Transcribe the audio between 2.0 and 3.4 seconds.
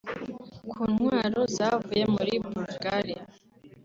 muri Bulgaria